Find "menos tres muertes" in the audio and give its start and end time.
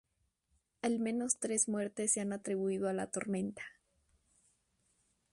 0.97-2.11